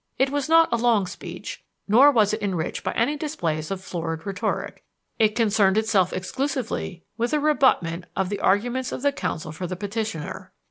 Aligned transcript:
It 0.17 0.31
was 0.31 0.49
not 0.49 0.69
a 0.73 0.77
long 0.77 1.05
speech, 1.05 1.63
nor 1.87 2.09
was 2.09 2.33
it 2.33 2.41
enriched 2.41 2.83
by 2.83 2.91
any 2.93 3.15
displays 3.17 3.69
of 3.69 3.83
florid 3.83 4.25
rhetoric; 4.25 4.83
it 5.19 5.35
concerned 5.35 5.77
itself 5.77 6.11
exclusively 6.11 7.03
with 7.19 7.33
a 7.33 7.39
rebutment 7.39 8.05
of 8.15 8.29
the 8.29 8.39
arguments 8.39 8.91
of 8.91 9.03
the 9.03 9.11
counsel 9.11 9.51
for 9.51 9.67
the 9.67 9.75
petitioner. 9.75 10.53